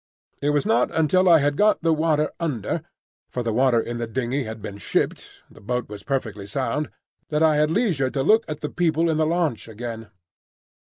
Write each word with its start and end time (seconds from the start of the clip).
It 0.41 0.49
was 0.49 0.65
not 0.65 0.89
until 0.95 1.29
I 1.29 1.37
had 1.37 1.55
got 1.55 1.83
the 1.83 1.93
water 1.93 2.31
under 2.39 2.81
(for 3.29 3.43
the 3.43 3.53
water 3.53 3.79
in 3.79 3.99
the 3.99 4.07
dingey 4.07 4.45
had 4.45 4.59
been 4.59 4.79
shipped; 4.79 5.43
the 5.47 5.61
boat 5.61 5.89
was 5.89 6.01
perfectly 6.01 6.47
sound) 6.47 6.89
that 7.29 7.43
I 7.43 7.57
had 7.57 7.69
leisure 7.69 8.09
to 8.09 8.23
look 8.23 8.43
at 8.47 8.61
the 8.61 8.69
people 8.69 9.11
in 9.11 9.17
the 9.17 9.27
launch 9.27 9.67
again. 9.67 10.09